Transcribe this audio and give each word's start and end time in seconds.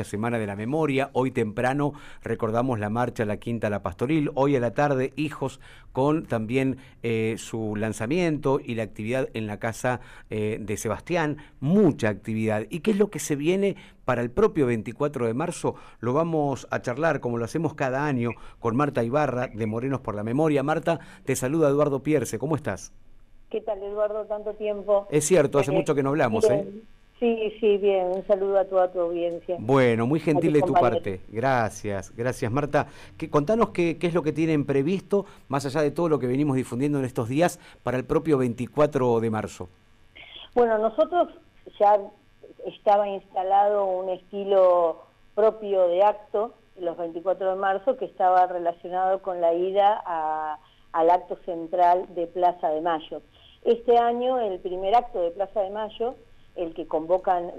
esta 0.00 0.10
Semana 0.10 0.38
de 0.38 0.46
la 0.46 0.56
Memoria. 0.56 1.10
Hoy 1.12 1.30
temprano 1.30 1.92
recordamos 2.22 2.78
la 2.78 2.88
marcha 2.88 3.24
a 3.24 3.26
la 3.26 3.36
Quinta 3.36 3.68
La 3.68 3.82
Pastoril. 3.82 4.30
Hoy 4.34 4.56
a 4.56 4.60
la 4.60 4.72
tarde, 4.72 5.12
hijos 5.16 5.60
con 5.92 6.24
también 6.24 6.78
eh, 7.02 7.34
su 7.36 7.76
lanzamiento 7.76 8.60
y 8.64 8.76
la 8.76 8.84
actividad 8.84 9.28
en 9.34 9.46
la 9.46 9.58
casa 9.58 10.00
eh, 10.30 10.58
de 10.58 10.76
Sebastián. 10.76 11.36
Mucha 11.60 12.08
actividad. 12.08 12.66
¿Y 12.70 12.80
qué 12.80 12.92
es 12.92 12.98
lo 12.98 13.10
que 13.10 13.18
se 13.18 13.36
viene 13.36 13.76
para 14.06 14.22
el 14.22 14.30
propio 14.30 14.66
24 14.66 15.26
de 15.26 15.34
marzo? 15.34 15.74
Lo 16.00 16.14
vamos 16.14 16.66
a 16.70 16.80
charlar 16.80 17.20
como 17.20 17.36
lo 17.36 17.44
hacemos 17.44 17.74
cada 17.74 18.06
año 18.06 18.30
con 18.58 18.76
Marta 18.76 19.04
Ibarra 19.04 19.48
de 19.48 19.66
Morenos 19.66 20.00
por 20.00 20.14
la 20.14 20.24
Memoria. 20.24 20.62
Marta, 20.62 21.00
te 21.24 21.36
saluda 21.36 21.68
Eduardo 21.68 22.02
Pierce. 22.02 22.38
¿Cómo 22.38 22.56
estás? 22.56 22.92
¿Qué 23.50 23.60
tal, 23.60 23.82
Eduardo? 23.82 24.24
Tanto 24.24 24.54
tiempo. 24.54 25.08
Es 25.10 25.26
cierto, 25.26 25.58
hace 25.58 25.72
mucho 25.72 25.94
que 25.94 26.02
no 26.02 26.10
hablamos, 26.10 26.48
¿eh? 26.48 26.66
Sí, 27.20 27.54
sí, 27.60 27.76
bien. 27.76 28.06
Un 28.06 28.26
saludo 28.26 28.58
a 28.58 28.64
toda 28.64 28.90
tu 28.90 28.98
audiencia. 28.98 29.56
Bueno, 29.58 30.06
muy 30.06 30.20
gentil 30.20 30.54
de 30.54 30.62
tu 30.62 30.72
parte. 30.72 31.20
Gracias, 31.28 32.16
gracias 32.16 32.50
Marta. 32.50 32.86
Que, 33.18 33.28
contanos 33.28 33.70
qué, 33.70 33.98
qué, 33.98 34.06
es 34.06 34.14
lo 34.14 34.22
que 34.22 34.32
tienen 34.32 34.64
previsto, 34.64 35.26
más 35.48 35.66
allá 35.66 35.82
de 35.82 35.90
todo 35.90 36.08
lo 36.08 36.18
que 36.18 36.26
venimos 36.26 36.56
difundiendo 36.56 36.98
en 36.98 37.04
estos 37.04 37.28
días, 37.28 37.60
para 37.82 37.98
el 37.98 38.06
propio 38.06 38.38
24 38.38 39.20
de 39.20 39.30
marzo. 39.30 39.68
Bueno, 40.54 40.78
nosotros 40.78 41.28
ya 41.78 42.00
estaba 42.66 43.06
instalado 43.06 43.84
un 43.84 44.08
estilo 44.08 45.02
propio 45.34 45.88
de 45.88 46.02
acto, 46.02 46.54
los 46.78 46.96
24 46.96 47.50
de 47.50 47.56
marzo, 47.56 47.98
que 47.98 48.06
estaba 48.06 48.46
relacionado 48.46 49.20
con 49.20 49.42
la 49.42 49.52
ida 49.52 50.02
a, 50.06 50.58
al 50.92 51.10
acto 51.10 51.36
central 51.44 52.06
de 52.14 52.26
Plaza 52.26 52.70
de 52.70 52.80
Mayo. 52.80 53.20
Este 53.62 53.98
año, 53.98 54.40
el 54.40 54.58
primer 54.60 54.94
acto 54.94 55.20
de 55.20 55.32
Plaza 55.32 55.60
de 55.60 55.70
Mayo, 55.70 56.14
el 56.56 56.74
que 56.74 56.86
convocan 56.86 57.52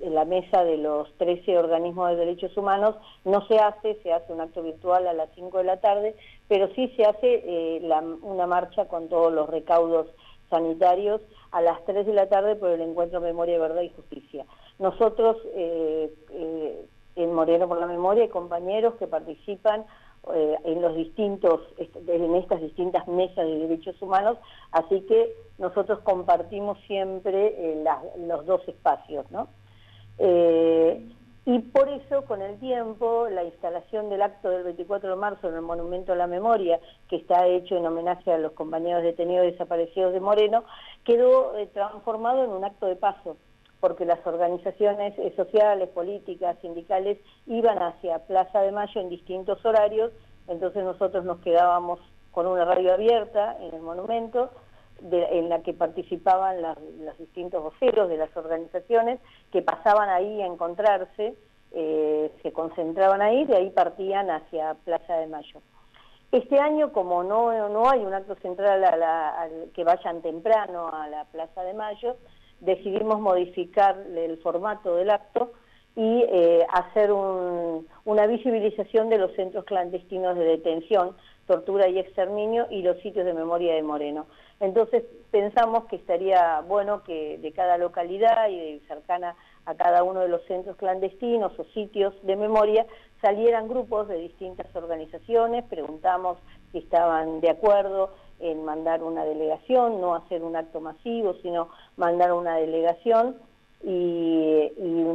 la 0.00 0.24
mesa 0.24 0.64
de 0.64 0.76
los 0.76 1.12
13 1.18 1.58
organismos 1.58 2.10
de 2.10 2.16
derechos 2.16 2.56
humanos, 2.56 2.94
no 3.24 3.46
se 3.46 3.58
hace, 3.58 4.00
se 4.02 4.12
hace 4.12 4.32
un 4.32 4.40
acto 4.40 4.62
virtual 4.62 5.06
a 5.06 5.12
las 5.12 5.30
5 5.34 5.58
de 5.58 5.64
la 5.64 5.80
tarde, 5.80 6.14
pero 6.48 6.68
sí 6.74 6.88
se 6.96 7.04
hace 7.04 7.42
eh, 7.44 7.90
una 8.22 8.46
marcha 8.46 8.86
con 8.86 9.08
todos 9.08 9.32
los 9.32 9.48
recaudos 9.48 10.06
sanitarios 10.48 11.20
a 11.52 11.60
las 11.60 11.84
3 11.84 12.06
de 12.06 12.12
la 12.12 12.28
tarde 12.28 12.56
por 12.56 12.70
el 12.70 12.80
encuentro 12.80 13.20
Memoria, 13.20 13.58
Verdad 13.58 13.82
y 13.82 13.90
Justicia. 13.90 14.46
Nosotros 14.78 15.36
eh, 15.54 16.12
eh, 16.30 16.86
en 17.16 17.34
Moreno 17.34 17.68
por 17.68 17.78
la 17.78 17.86
Memoria 17.86 18.24
hay 18.24 18.28
compañeros 18.28 18.94
que 18.94 19.06
participan 19.06 19.84
eh, 20.34 20.56
en 20.64 20.82
los 20.82 20.94
distintos, 20.94 21.62
en 21.78 22.34
estas 22.34 22.60
distintas 22.60 23.08
mesas 23.08 23.46
de 23.46 23.58
derechos 23.58 24.00
humanos, 24.02 24.36
así 24.70 25.00
que 25.02 25.34
nosotros 25.56 26.00
compartimos 26.00 26.78
siempre 26.86 27.54
eh, 27.56 27.84
los 28.18 28.44
dos 28.44 28.60
espacios, 28.68 29.30
¿no? 29.30 29.48
Eh, 30.18 31.08
y 31.46 31.58
por 31.60 31.88
eso, 31.88 32.26
con 32.26 32.42
el 32.42 32.58
tiempo, 32.60 33.28
la 33.30 33.44
instalación 33.44 34.10
del 34.10 34.20
acto 34.20 34.50
del 34.50 34.62
24 34.64 35.08
de 35.08 35.16
marzo 35.16 35.48
en 35.48 35.54
el 35.54 35.62
Monumento 35.62 36.12
a 36.12 36.16
la 36.16 36.26
Memoria, 36.26 36.78
que 37.08 37.16
está 37.16 37.46
hecho 37.46 37.76
en 37.76 37.86
homenaje 37.86 38.30
a 38.30 38.38
los 38.38 38.52
compañeros 38.52 39.02
detenidos 39.02 39.46
desaparecidos 39.46 40.12
de 40.12 40.20
Moreno, 40.20 40.64
quedó 41.02 41.52
transformado 41.72 42.44
en 42.44 42.50
un 42.50 42.64
acto 42.64 42.86
de 42.86 42.96
paso 42.96 43.38
porque 43.80 44.04
las 44.04 44.24
organizaciones 44.26 45.18
eh, 45.18 45.32
sociales, 45.36 45.88
políticas, 45.88 46.56
sindicales 46.60 47.18
iban 47.46 47.82
hacia 47.82 48.20
Plaza 48.20 48.60
de 48.60 48.72
Mayo 48.72 49.00
en 49.00 49.08
distintos 49.08 49.64
horarios, 49.64 50.12
entonces 50.48 50.84
nosotros 50.84 51.24
nos 51.24 51.40
quedábamos 51.40 51.98
con 52.30 52.46
una 52.46 52.64
radio 52.64 52.92
abierta 52.92 53.56
en 53.60 53.74
el 53.74 53.80
monumento, 53.80 54.50
en 55.02 55.48
la 55.48 55.62
que 55.62 55.72
participaban 55.72 56.60
los 56.60 57.18
distintos 57.18 57.62
voceros 57.62 58.10
de 58.10 58.18
las 58.18 58.36
organizaciones 58.36 59.18
que 59.50 59.62
pasaban 59.62 60.10
ahí 60.10 60.42
a 60.42 60.46
encontrarse, 60.46 61.34
eh, 61.72 62.30
se 62.42 62.52
concentraban 62.52 63.22
ahí, 63.22 63.46
de 63.46 63.56
ahí 63.56 63.70
partían 63.70 64.30
hacia 64.30 64.74
Plaza 64.84 65.16
de 65.16 65.26
Mayo. 65.26 65.62
Este 66.32 66.60
año, 66.60 66.92
como 66.92 67.24
no, 67.24 67.68
no 67.70 67.88
hay 67.88 68.04
un 68.04 68.12
acto 68.12 68.36
central 68.36 68.84
que 69.74 69.84
vayan 69.84 70.22
temprano 70.22 70.88
a 70.92 71.08
la 71.08 71.24
Plaza 71.24 71.62
de 71.62 71.74
Mayo, 71.74 72.16
decidimos 72.60 73.20
modificar 73.20 73.96
el 74.14 74.38
formato 74.38 74.96
del 74.96 75.10
acto 75.10 75.52
y 75.96 76.24
eh, 76.28 76.66
hacer 76.72 77.12
una 77.12 78.26
visibilización 78.26 79.08
de 79.08 79.18
los 79.18 79.32
centros 79.34 79.64
clandestinos 79.64 80.36
de 80.36 80.44
detención, 80.44 81.16
tortura 81.46 81.88
y 81.88 81.98
exterminio 81.98 82.68
y 82.70 82.82
los 82.82 82.96
sitios 83.00 83.26
de 83.26 83.34
memoria 83.34 83.74
de 83.74 83.82
Moreno. 83.82 84.26
Entonces 84.60 85.02
pensamos 85.30 85.86
que 85.86 85.96
estaría 85.96 86.60
bueno 86.60 87.02
que 87.02 87.38
de 87.38 87.52
cada 87.52 87.76
localidad 87.76 88.48
y 88.48 88.80
cercana 88.86 89.34
a 89.66 89.74
cada 89.74 90.04
uno 90.04 90.20
de 90.20 90.28
los 90.28 90.42
centros 90.44 90.76
clandestinos 90.76 91.58
o 91.58 91.64
sitios 91.74 92.14
de 92.22 92.36
memoria 92.36 92.86
salieran 93.20 93.68
grupos 93.68 94.08
de 94.08 94.18
distintas 94.18 94.74
organizaciones, 94.74 95.64
preguntamos 95.64 96.38
si 96.72 96.78
estaban 96.78 97.40
de 97.40 97.50
acuerdo 97.50 98.14
en 98.40 98.64
mandar 98.64 99.02
una 99.02 99.24
delegación, 99.24 100.00
no 100.00 100.14
hacer 100.14 100.42
un 100.42 100.56
acto 100.56 100.80
masivo, 100.80 101.34
sino 101.42 101.68
mandar 101.96 102.32
una 102.32 102.56
delegación 102.56 103.36
y, 103.82 104.72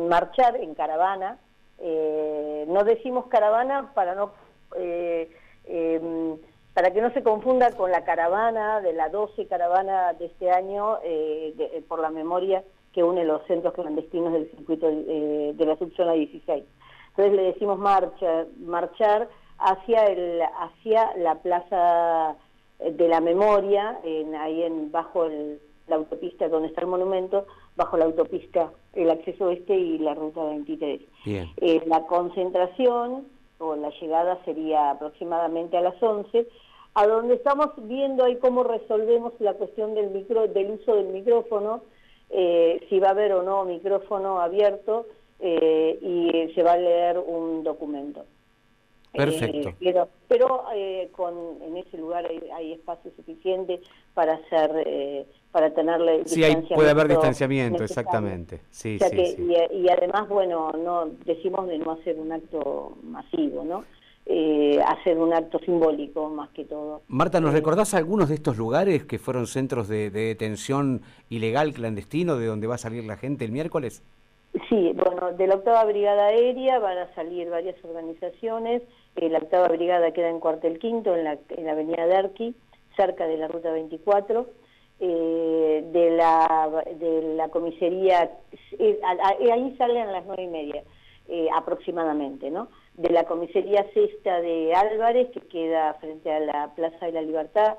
marchar 0.09 0.56
en 0.58 0.75
caravana. 0.75 1.40
Eh, 1.80 2.66
no 2.68 2.84
decimos 2.84 3.25
caravana 3.28 3.91
para 3.94 4.16
no... 4.16 4.31
Eh, 4.78 5.30
em, 5.66 6.38
para 6.74 6.91
que 6.91 7.02
no 7.02 7.09
se 7.14 7.24
confunda 7.24 7.72
con 7.72 7.90
la 7.90 8.03
caravana 8.03 8.81
de 8.81 8.91
la 8.91 9.08
12 9.08 9.47
caravana 9.47 10.12
de 10.12 10.25
este 10.25 10.52
año 10.52 10.97
eh, 11.03 11.81
por 11.88 12.00
la 12.00 12.09
memoria 12.09 12.66
que 12.91 13.02
une 13.02 13.24
los 13.24 13.46
centros 13.47 13.74
clandestinos 13.74 14.34
del 14.34 14.52
circuito 14.52 14.88
de 14.88 15.66
la 15.66 15.78
subzona 15.78 16.12
16. 16.12 16.66
Entonces 17.12 17.34
le 17.34 17.44
decimos 17.44 17.80
marcha, 17.80 18.46
marchar 18.59 19.30
hacia, 19.58 20.06
el, 20.06 20.41
hacia 20.41 21.16
la 21.16 21.35
plaza 21.35 22.35
de 22.80 23.08
la 23.08 23.22
memoria, 23.22 24.00
en, 24.03 24.36
ahí 24.36 24.63
en, 24.63 24.91
bajo 24.91 25.28
la 25.88 25.96
autopista 25.96 26.47
donde 26.50 26.69
está 26.69 26.81
el 26.81 26.88
monumento, 26.88 27.46
bajo 27.75 27.97
la 27.97 28.06
autopista, 28.06 28.72
el 28.94 29.09
acceso 29.09 29.50
este 29.50 29.75
y 29.75 29.97
la 30.00 30.13
ruta 30.13 30.44
23. 30.44 31.02
Eh, 31.25 31.81
la 31.85 32.06
concentración 32.06 33.25
o 33.59 33.75
la 33.75 33.90
llegada 34.02 34.40
sería 34.46 34.91
aproximadamente 34.91 35.78
a 35.78 35.81
las 35.81 36.02
11, 36.02 36.47
a 36.94 37.08
donde 37.08 37.35
estamos 37.35 37.72
viendo 37.78 38.24
ahí 38.24 38.38
cómo 38.38 38.64
resolvemos 38.64 39.34
la 39.40 39.53
cuestión 39.53 39.94
del, 39.96 40.12
micro, 40.12 40.47
del 40.47 40.72
uso 40.72 40.96
del 40.96 41.08
micrófono, 41.08 41.81
eh, 42.30 42.85
si 42.90 43.00
va 43.00 43.09
a 43.09 43.12
haber 43.12 43.34
o 43.34 43.44
no 43.44 43.66
micrófono 43.66 44.40
abierto 44.40 45.06
eh, 45.40 46.00
y 46.02 46.53
se 46.53 46.64
va 46.64 46.74
a 46.74 46.78
leer 46.78 47.19
un 47.19 47.64
documento. 47.64 48.25
Perfecto. 49.16 49.70
Eh, 49.80 49.96
pero, 50.28 50.64
eh, 50.74 51.09
con, 51.12 51.62
en 51.62 51.78
ese 51.78 51.98
lugar 51.98 52.26
hay, 52.56 52.74
espacio 52.74 53.12
suficiente 53.16 53.81
para 54.14 54.36
hacer, 54.36 54.72
eh, 54.86 55.26
para 55.52 55.74
tenerle 55.74 56.24
Sí, 56.26 56.44
puede 56.74 56.90
haber 56.90 57.08
distanciamiento, 57.08 57.84
exactamente. 57.84 58.62
Sí, 58.70 59.00
sí, 59.00 59.36
Y, 59.72 59.90
además, 59.90 60.28
bueno, 60.30 60.72
no 60.72 61.06
decimos 61.26 61.68
de 61.68 61.78
no 61.78 61.92
hacer 61.92 62.20
un 62.20 62.31
acto 62.31 62.98
masivo, 63.03 63.64
¿no? 63.64 63.84
hacer 64.88 65.20
un 65.20 65.32
acto 65.36 65.59
simbólico 65.59 66.30
más 66.30 66.50
que 66.50 66.66
todo. 66.66 67.03
Marta, 67.08 67.40
¿nos 67.40 67.53
recordás 67.53 67.94
algunos 67.94 68.30
de 68.30 68.36
estos 68.36 68.58
lugares 68.58 69.06
que 69.06 69.20
fueron 69.20 69.46
centros 69.46 69.88
de, 69.88 70.09
de 70.09 70.22
detención 70.22 71.03
ilegal, 71.30 71.74
clandestino, 71.74 72.36
de 72.36 72.47
donde 72.47 72.66
va 72.66 72.74
a 72.74 72.80
salir 72.80 73.03
la 73.03 73.18
gente 73.18 73.46
el 73.46 73.52
miércoles? 73.52 74.02
Sí, 74.69 74.93
bueno, 74.95 75.33
de 75.33 75.47
la 75.47 75.55
octava 75.55 75.83
brigada 75.83 76.27
aérea 76.27 76.79
van 76.79 76.97
a 76.97 77.13
salir 77.13 77.49
varias 77.49 77.75
organizaciones. 77.83 78.83
Eh, 79.17 79.29
la 79.29 79.39
octava 79.39 79.67
brigada 79.67 80.11
queda 80.11 80.29
en 80.29 80.39
Cuartel 80.39 80.79
Quinto, 80.79 81.13
en 81.13 81.25
la, 81.25 81.38
en 81.49 81.66
la 81.66 81.73
avenida 81.73 82.07
Derqui, 82.07 82.55
cerca 82.95 83.27
de 83.27 83.38
la 83.38 83.49
ruta 83.49 83.71
24. 83.71 84.45
Eh, 85.01 85.83
de, 85.91 86.11
la, 86.11 86.85
de 86.97 87.35
la 87.35 87.49
comisaría, 87.49 88.31
eh, 88.79 88.99
ahí 89.51 89.75
salen 89.77 90.07
a 90.07 90.11
las 90.11 90.25
nueve 90.25 90.43
y 90.43 90.47
media 90.47 90.83
aproximadamente, 91.55 92.51
¿no? 92.51 92.69
De 92.93 93.09
la 93.09 93.25
comisaría 93.25 93.84
sexta 93.93 94.40
de 94.41 94.73
Álvarez, 94.73 95.31
que 95.31 95.41
queda 95.41 95.96
frente 95.96 96.31
a 96.31 96.40
la 96.40 96.73
Plaza 96.75 97.08
de 97.08 97.13
la 97.13 97.23
Libertad, 97.23 97.78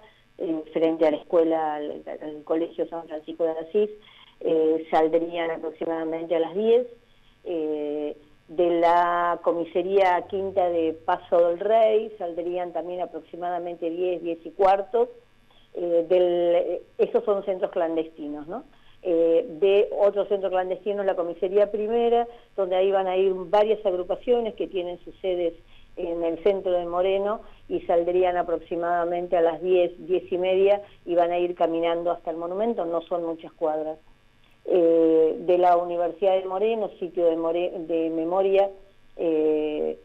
frente 0.72 1.06
a 1.06 1.12
la 1.12 1.16
escuela, 1.16 1.76
al, 1.76 2.02
al 2.20 2.42
Colegio 2.42 2.88
San 2.88 3.06
Francisco 3.06 3.44
de 3.44 3.50
Asís, 3.52 3.90
eh, 4.40 4.86
saldrían 4.90 5.50
aproximadamente 5.50 6.36
a 6.36 6.40
las 6.40 6.54
10. 6.54 6.86
Eh, 7.44 8.16
de 8.48 8.80
la 8.80 9.40
comisaría 9.42 10.24
quinta 10.28 10.68
de 10.68 10.92
Paso 10.92 11.48
del 11.48 11.58
Rey 11.58 12.12
saldrían 12.16 12.72
también 12.72 13.00
aproximadamente 13.00 13.90
10, 13.90 14.22
10 14.22 14.46
y 14.46 14.50
cuartos. 14.50 15.08
Eh, 15.74 16.06
del, 16.08 16.80
esos 16.98 17.24
son 17.24 17.44
centros 17.44 17.70
clandestinos, 17.70 18.46
¿no? 18.46 18.64
de 19.02 19.88
otro 19.96 20.26
centro 20.26 20.50
clandestino, 20.50 21.04
la 21.04 21.14
comisaría 21.14 21.70
primera, 21.70 22.26
donde 22.56 22.74
ahí 22.74 22.90
van 22.90 23.06
a 23.06 23.16
ir 23.16 23.32
varias 23.36 23.84
agrupaciones 23.86 24.54
que 24.54 24.66
tienen 24.66 24.98
sus 25.04 25.14
sedes 25.20 25.54
en 25.96 26.22
el 26.22 26.42
centro 26.42 26.72
de 26.72 26.86
Moreno 26.86 27.40
y 27.68 27.80
saldrían 27.82 28.36
aproximadamente 28.36 29.36
a 29.36 29.40
las 29.40 29.62
10, 29.62 30.06
10 30.06 30.32
y 30.32 30.38
media 30.38 30.82
y 31.04 31.14
van 31.14 31.30
a 31.30 31.38
ir 31.38 31.54
caminando 31.54 32.10
hasta 32.10 32.30
el 32.30 32.36
monumento, 32.36 32.84
no 32.84 33.00
son 33.02 33.24
muchas 33.24 33.52
cuadras. 33.52 33.98
Eh, 34.68 35.36
de 35.38 35.58
la 35.58 35.76
Universidad 35.76 36.34
de 36.34 36.44
Moreno, 36.44 36.90
sitio 36.98 37.26
de, 37.26 37.70
de 37.86 38.10
memoria, 38.10 38.68
eh, 39.16 39.96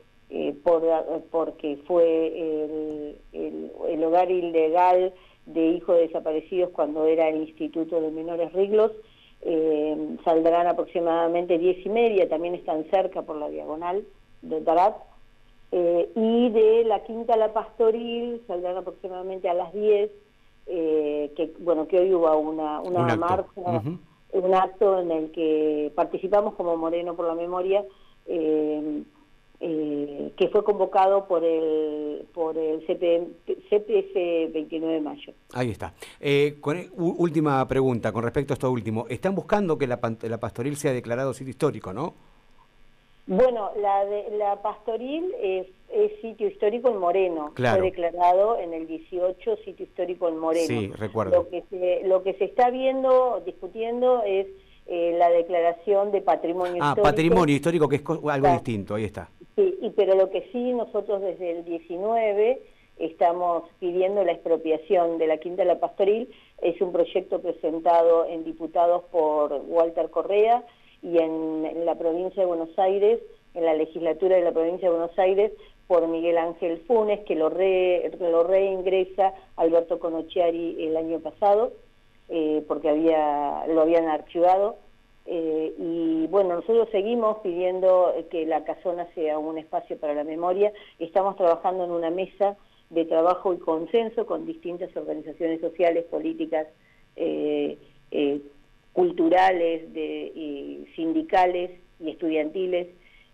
por, 0.63 0.83
porque 1.31 1.79
fue 1.87 3.17
el, 3.33 4.03
hogar 4.03 4.29
ilegal 4.29 5.13
de 5.47 5.67
hijos 5.67 5.97
desaparecidos 5.97 6.69
cuando 6.69 7.05
era 7.05 7.27
el 7.29 7.37
Instituto 7.37 7.99
de 7.99 8.11
Menores 8.11 8.53
Riglos, 8.53 8.91
saldrán 10.23 10.67
aproximadamente 10.67 11.57
diez 11.57 11.83
y 11.83 11.89
media, 11.89 12.29
también 12.29 12.53
están 12.53 12.85
cerca 12.91 13.23
por 13.23 13.37
la 13.37 13.49
diagonal 13.49 14.05
de 14.43 14.61
Tarat, 14.61 14.95
y 15.71 16.49
de 16.49 16.83
la 16.85 17.03
Quinta 17.03 17.35
La 17.35 17.51
Pastoril 17.51 18.41
saldrán 18.45 18.77
aproximadamente 18.77 19.49
a 19.49 19.55
las 19.55 19.73
10, 19.73 20.11
que 20.65 21.53
bueno 21.59 21.87
que 21.87 21.99
hoy 21.99 22.13
hubo 22.13 22.37
una, 22.37 22.79
una 22.81 23.15
marcha 23.15 23.81
un 24.33 24.53
acto 24.53 24.99
en 24.99 25.11
el 25.11 25.31
que 25.31 25.91
participamos 25.95 26.55
como 26.55 26.77
Moreno 26.77 27.15
por 27.15 27.27
la 27.27 27.35
Memoria, 27.35 27.83
eh, 28.25 29.03
eh, 29.59 30.33
que 30.35 30.47
fue 30.49 30.63
convocado 30.63 31.27
por 31.27 31.43
el 31.43 32.25
por 32.33 32.57
el 32.57 32.85
CPF 32.87 34.13
29 34.53 34.93
de 34.95 35.01
mayo. 35.01 35.33
Ahí 35.53 35.69
está. 35.69 35.93
Eh, 36.19 36.57
última 36.97 37.67
pregunta 37.67 38.11
con 38.11 38.23
respecto 38.23 38.53
a 38.53 38.55
esto 38.55 38.71
último. 38.71 39.05
Están 39.09 39.35
buscando 39.35 39.77
que 39.77 39.85
la, 39.85 39.99
la 40.21 40.39
pastoril 40.39 40.77
sea 40.77 40.93
declarado 40.93 41.33
sitio 41.33 41.51
histórico, 41.51 41.93
¿no? 41.93 42.15
Bueno, 43.27 43.71
la, 43.77 44.05
de, 44.05 44.37
la 44.37 44.61
pastoril 44.61 45.33
es, 45.39 45.67
sitio 46.21 46.47
histórico 46.47 46.89
en 46.89 46.97
Moreno. 46.97 47.51
Fue 47.55 47.81
declarado 47.81 48.57
en 48.57 48.73
el 48.73 48.87
18 48.87 49.57
sitio 49.57 49.85
histórico 49.85 50.29
en 50.29 50.37
Moreno. 50.37 50.67
Sí, 50.67 50.87
recuerdo. 50.95 51.35
Lo 51.35 51.49
que 51.49 51.63
se, 51.69 52.07
lo 52.07 52.23
que 52.23 52.33
se 52.35 52.45
está 52.45 52.69
viendo, 52.69 53.41
discutiendo, 53.45 54.23
es 54.25 54.47
eh, 54.87 55.15
la 55.17 55.29
declaración 55.29 56.11
de 56.11 56.21
patrimonio 56.21 56.81
ah, 56.81 56.89
histórico. 56.89 57.07
Ah, 57.07 57.11
patrimonio 57.11 57.55
histórico, 57.55 57.89
que 57.89 57.97
es 57.97 58.03
algo 58.29 58.47
distinto, 58.51 58.95
ahí 58.95 59.05
está. 59.05 59.29
Sí, 59.55 59.77
y, 59.81 59.89
pero 59.91 60.15
lo 60.15 60.29
que 60.29 60.49
sí, 60.51 60.73
nosotros 60.73 61.21
desde 61.21 61.51
el 61.51 61.65
19 61.65 62.61
estamos 62.99 63.63
pidiendo 63.79 64.23
la 64.23 64.33
expropiación 64.33 65.17
de 65.17 65.27
la 65.27 65.37
Quinta 65.37 65.63
de 65.63 65.67
la 65.67 65.79
Pastoril. 65.79 66.29
Es 66.61 66.79
un 66.81 66.91
proyecto 66.91 67.41
presentado 67.41 68.25
en 68.25 68.43
diputados 68.43 69.03
por 69.11 69.53
Walter 69.67 70.09
Correa, 70.09 70.63
y 71.01 71.17
en, 71.17 71.85
la 71.85 71.95
provincia 71.95 72.41
de 72.41 72.47
Buenos 72.47 72.77
Aires, 72.77 73.19
en 73.53 73.65
la 73.65 73.73
legislatura 73.73 74.35
de 74.35 74.43
la 74.43 74.51
provincia 74.51 74.89
de 74.89 74.95
Buenos 74.95 75.17
Aires, 75.17 75.51
por 75.87 76.07
Miguel 76.07 76.37
Ángel 76.37 76.81
Funes, 76.87 77.19
que 77.21 77.35
lo, 77.35 77.49
lo 77.49 78.43
reingresa 78.43 79.33
Alberto 79.57 79.99
Conocchiari 79.99 80.85
el 80.85 80.95
año 80.95 81.19
pasado, 81.19 81.73
eh, 82.29 82.63
porque 82.67 82.89
había, 82.89 83.65
lo 83.67 83.81
habían 83.81 84.07
archivado. 84.07 84.77
Eh, 85.25 85.73
y 85.77 86.27
bueno, 86.27 86.55
nosotros 86.55 86.87
seguimos 86.91 87.39
pidiendo 87.39 88.13
que 88.31 88.45
la 88.45 88.63
casona 88.63 89.07
sea 89.13 89.37
un 89.37 89.57
espacio 89.57 89.97
para 89.97 90.13
la 90.13 90.23
memoria. 90.23 90.71
Estamos 90.97 91.35
trabajando 91.35 91.83
en 91.83 91.91
una 91.91 92.09
mesa 92.09 92.55
de 92.89 93.05
trabajo 93.05 93.53
y 93.53 93.57
consenso 93.57 94.25
con 94.25 94.45
distintas 94.45 94.95
organizaciones 94.95 95.61
sociales, 95.61 96.05
políticas, 96.05 96.67
eh, 97.15 97.77
culturales, 98.93 99.93
de, 99.93 100.85
sindicales 100.95 101.71
y 101.99 102.09
estudiantiles 102.11 102.87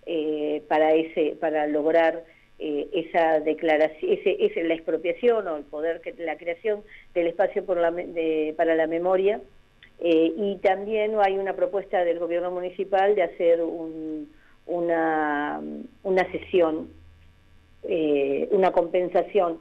eh, 0.06 0.64
para, 0.68 0.94
ese, 0.94 1.36
para 1.40 1.68
lograr 1.68 2.24
eh, 2.60 2.88
esa 2.94 3.40
declaración, 3.40 4.18
ese, 4.24 4.64
la 4.64 4.74
expropiación 4.74 5.48
o 5.48 5.58
el 5.58 5.64
poder, 5.64 6.02
que, 6.02 6.14
la 6.14 6.38
creación 6.38 6.82
del 7.14 7.28
espacio 7.28 7.66
para 7.66 8.76
la 8.76 8.88
memoria. 8.88 9.42
Eh, 10.00 10.32
y 10.38 10.58
también 10.58 11.16
hay 11.20 11.38
una 11.38 11.54
propuesta 11.54 12.04
del 12.06 12.20
gobierno 12.20 12.52
municipal 12.52 13.16
de 13.16 13.24
hacer 13.24 13.62
una, 14.66 15.60
una 16.04 16.32
sesión, 16.32 16.90
una 18.52 18.72
compensación 18.72 19.60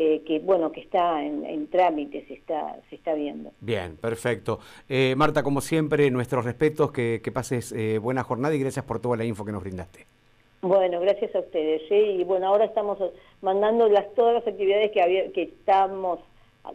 eh, 0.00 0.22
que 0.24 0.38
bueno 0.38 0.70
que 0.70 0.80
está 0.80 1.24
en, 1.24 1.66
trámite, 1.66 2.24
se 2.28 2.34
está, 2.34 2.76
se 2.88 2.94
está 2.94 3.14
viendo. 3.14 3.50
Bien, 3.58 3.96
perfecto. 3.96 4.60
Eh, 4.88 5.14
Marta, 5.16 5.42
como 5.42 5.60
siempre, 5.60 6.08
nuestros 6.12 6.44
respetos, 6.44 6.92
que, 6.92 7.20
pases 7.34 7.72
eh, 7.72 7.98
buena 7.98 8.22
jornada 8.22 8.54
y 8.54 8.60
gracias 8.60 8.84
por 8.84 9.00
toda 9.00 9.16
la 9.16 9.24
info 9.24 9.44
que 9.44 9.50
nos 9.50 9.60
brindaste. 9.60 10.06
Bueno, 10.62 11.00
gracias 11.00 11.34
a 11.34 11.40
ustedes. 11.40 11.82
Y 11.90 12.22
bueno, 12.22 12.46
ahora 12.46 12.66
estamos 12.66 12.98
mandando 13.42 13.88
las, 13.88 14.14
todas 14.14 14.34
las 14.34 14.46
actividades 14.46 14.92
que, 14.92 15.02
había, 15.02 15.32
que 15.32 15.42
estamos 15.42 16.20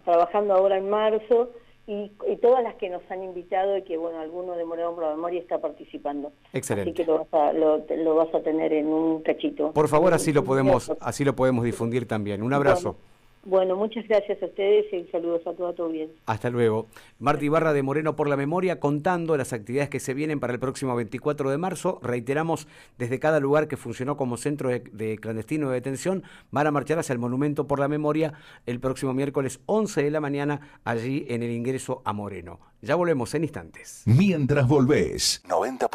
trabajando 0.03 0.53
ahora 0.53 0.75
en 0.75 0.89
marzo 0.89 1.51
y, 1.87 2.11
todas 2.41 2.61
las 2.61 2.75
que 2.75 2.89
nos 2.89 3.09
han 3.09 3.23
invitado 3.23 3.77
y 3.77 3.83
que, 3.83 3.95
bueno, 3.95 4.19
alguno 4.19 4.55
de 4.55 4.65
Moreno 4.65 4.95
por 4.95 5.05
la 5.05 5.11
Memoria 5.11 5.39
está 5.39 5.59
participando. 5.59 6.33
Excelente. 6.51 6.89
Así 6.89 6.97
que 6.97 7.05
lo 7.05 7.19
vas, 7.19 7.33
a, 7.33 7.53
lo, 7.53 8.15
vas 8.15 8.35
a 8.35 8.41
tener 8.41 8.73
en 8.73 8.87
un 8.87 9.21
cachito. 9.21 9.71
Por 9.71 9.87
favor, 9.87 10.13
así 10.13 10.33
lo 10.33 10.43
podemos, 10.45 10.91
así 10.99 11.23
lo 11.23 11.37
podemos 11.37 11.63
difundir 11.63 12.05
también. 12.05 12.43
Un 12.43 12.51
abrazo. 12.51 12.97
Bueno, 12.97 13.12
muchas 13.45 14.07
gracias 14.07 14.42
a 14.42 14.45
ustedes 14.45 14.86
y 14.94 15.10
saludos 15.12 15.42
a 15.45 15.54
toda 15.54 15.74
tu 15.74 15.90
bien. 15.90 16.10
Hasta 16.25 16.50
luego. 16.50 16.88
Marta 17.19 17.44
Ibarra 17.44 17.74
de 17.74 17.84
Moreno 17.84 18.16
por 18.16 18.30
la 18.30 18.38
Memoria 18.38 18.80
contando 18.80 19.36
las 19.38 19.54
actividades 19.54 19.90
que 19.90 20.00
se 20.00 20.13
vienen 20.13 20.40
para 20.40 20.54
el 20.54 20.60
próximo 20.60 20.95
24 20.95 21.50
de 21.50 21.57
marzo. 21.57 22.00
Reiteramos, 22.01 22.68
desde 22.98 23.19
cada 23.19 23.40
lugar 23.40 23.68
que 23.68 23.78
funcionó 23.78 24.18
como 24.18 24.38
centro 24.38 24.69
de, 24.69 25.18
clandestino 25.19 25.69
de 25.69 25.75
detención, 25.75 26.24
van 26.51 26.68
a 26.68 26.72
marchar 26.72 27.00
hacia 27.00 27.13
el 27.13 27.19
Monumento 27.19 27.68
por 27.68 27.80
la 27.80 27.88
Memoria 27.88 28.34
el 28.66 28.80
próximo 28.80 29.13
miércoles 29.13 29.60
11 29.66 30.04
de 30.04 30.12
la 30.12 30.22
mañana, 30.22 30.80
allí 30.84 31.25
en 31.30 31.44
el 31.44 31.51
ingreso 31.51 32.01
a 32.06 32.13
Moreno. 32.13 32.60
Ya 32.81 32.95
volvemos 32.95 33.34
en 33.34 33.44
instantes. 33.44 34.04
Mientras 34.06 34.68
volvés, 34.68 35.42
90. 35.48 35.88